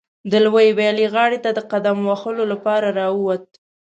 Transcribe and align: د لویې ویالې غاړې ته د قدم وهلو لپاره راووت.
د 0.31 0.33
لویې 0.45 0.71
ویالې 0.77 1.05
غاړې 1.13 1.39
ته 1.43 1.49
د 1.57 1.59
قدم 1.71 1.97
وهلو 2.09 2.43
لپاره 2.51 2.87
راووت. 2.99 3.45